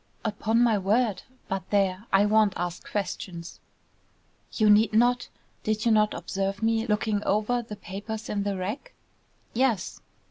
"Upon 0.25 0.63
my 0.63 0.79
word! 0.79 1.21
But 1.47 1.69
there, 1.69 2.07
I 2.11 2.25
won't 2.25 2.55
ask 2.57 2.89
questions." 2.89 3.59
"You 4.53 4.67
need 4.67 4.93
not. 4.93 5.29
Did 5.61 5.85
you 5.85 5.91
not 5.91 6.15
observe 6.15 6.63
me 6.63 6.87
looking 6.87 7.23
over 7.23 7.61
the 7.61 7.75
papers 7.75 8.27
in 8.27 8.41
the 8.41 8.57
rack?" 8.57 8.93
"Yes." 9.53 10.01